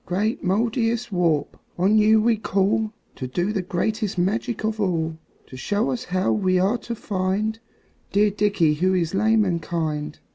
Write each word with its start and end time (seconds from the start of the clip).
"Great 0.03 0.43
Mouldiestwarp, 0.43 1.59
on 1.77 1.95
you 1.99 2.19
we 2.19 2.35
call 2.35 2.91
To 3.17 3.27
do 3.27 3.53
the 3.53 3.61
greatest 3.61 4.17
magic 4.17 4.63
of 4.63 4.79
all; 4.81 5.19
To 5.45 5.55
show 5.55 5.91
us 5.91 6.05
how 6.05 6.31
we 6.31 6.57
are 6.57 6.79
to 6.79 6.95
find 6.95 7.59
Dear 8.11 8.31
Dickie 8.31 8.73
who 8.73 8.95
is 8.95 9.13
lame 9.13 9.45
and 9.45 9.61
kind. 9.61 10.17